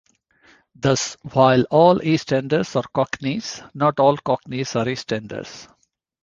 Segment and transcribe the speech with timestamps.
[0.73, 5.67] Thus while all East Enders are cockneys, not all cockneys are East Enders.